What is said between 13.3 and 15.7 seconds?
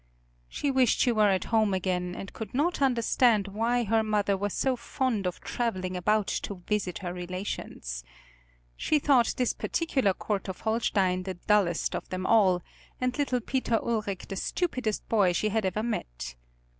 Peter Ulric the stupidest boy she had